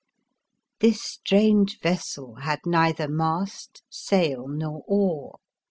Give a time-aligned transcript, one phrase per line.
[0.79, 5.35] This strange vessel had neither mast, sail, nor oar.